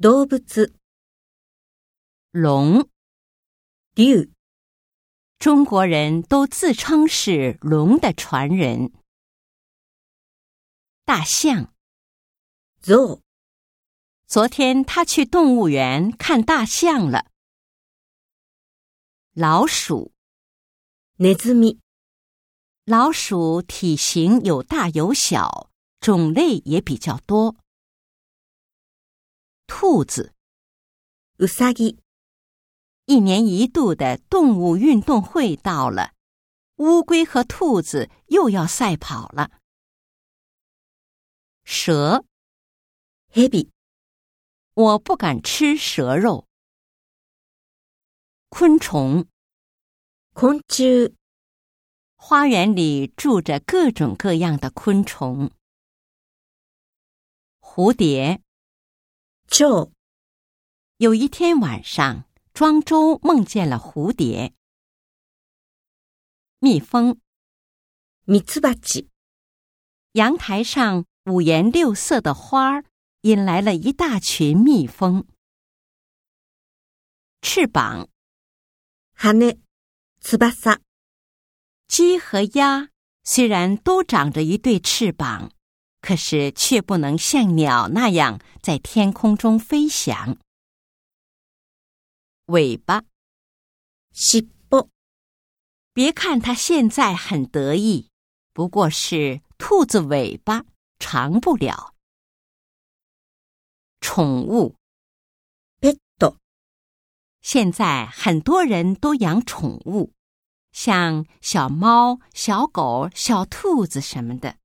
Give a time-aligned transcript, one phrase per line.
[0.00, 0.74] 動物、
[2.30, 2.88] 龙，
[3.94, 4.30] 竜、
[5.38, 8.92] 中国人都自称是龙的传人。
[11.04, 11.74] 大象，
[12.82, 13.22] 象、
[14.26, 17.30] 昨天他去动物园看大象了。
[19.32, 20.12] 老鼠，
[21.16, 21.78] ネズミ、
[22.84, 27.56] 老鼠体型有大有小，种类也比较多。
[29.82, 30.34] 兔子，
[31.38, 31.98] うさぎ、
[33.06, 36.14] 一年一度的动物运动会到了，
[36.76, 39.50] 乌龟和兔子又要赛跑了。
[41.64, 42.24] 蛇，
[43.32, 43.70] 蛇ビ、
[44.74, 46.46] 我不敢吃蛇肉。
[48.48, 49.26] 昆虫，
[50.32, 51.14] 昆虫、
[52.16, 55.50] 花园里住着各种各样的昆虫。
[57.60, 58.40] 蝴蝶，
[59.48, 59.92] 蝶、
[60.98, 64.54] 有一天晚上，庄周梦见了蝴蝶。
[66.60, 67.18] 蜜蜂，
[68.26, 69.08] ミツバチ、
[70.12, 72.84] 阳台上五颜六色的花儿
[73.22, 75.26] 引来了一大群蜜蜂。
[77.40, 78.08] 翅膀，
[79.14, 79.58] 羽、
[80.20, 80.82] 翼、
[81.86, 82.90] 鸡和鸭
[83.22, 85.52] 虽然都长着一对翅膀，
[86.02, 90.38] 可是却不能像鸟那样在天空中飞翔。
[92.46, 93.04] 尾巴，
[94.14, 94.88] 尻尾、
[95.92, 98.08] 别看它现在很得意，
[98.52, 100.64] 不过是兔子尾巴
[100.98, 101.94] 长不了。
[104.00, 104.76] 宠物，
[105.80, 106.36] ペット、
[107.42, 110.12] 现在很多人都养宠物，
[110.72, 114.56] 像小猫、小狗、小兔子什么的。